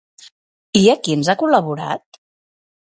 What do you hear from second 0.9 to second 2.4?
a quins ha col·laborat?